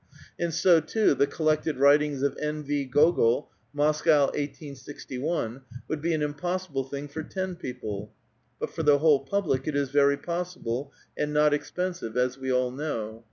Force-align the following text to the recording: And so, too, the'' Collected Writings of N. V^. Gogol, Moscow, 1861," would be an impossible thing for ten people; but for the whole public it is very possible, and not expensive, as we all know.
And 0.39 0.51
so, 0.51 0.79
too, 0.81 1.13
the'' 1.13 1.27
Collected 1.37 1.77
Writings 1.77 2.23
of 2.23 2.35
N. 2.41 2.63
V^. 2.63 2.89
Gogol, 2.89 3.51
Moscow, 3.71 4.21
1861," 4.31 5.61
would 5.87 6.01
be 6.01 6.15
an 6.15 6.23
impossible 6.23 6.83
thing 6.83 7.07
for 7.07 7.21
ten 7.21 7.55
people; 7.55 8.11
but 8.59 8.71
for 8.71 8.81
the 8.81 8.97
whole 8.97 9.19
public 9.19 9.67
it 9.67 9.75
is 9.75 9.91
very 9.91 10.17
possible, 10.17 10.91
and 11.15 11.31
not 11.31 11.53
expensive, 11.53 12.17
as 12.17 12.35
we 12.39 12.51
all 12.51 12.71
know. 12.71 13.19